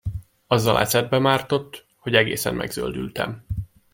[0.47, 3.45] Azzal ecetbe mártott, hogy egészen megzöldültem.